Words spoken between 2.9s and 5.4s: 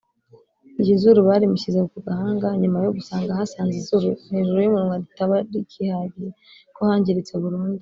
gusanga hasanzwe izuru hejuru y’umunwa ritaba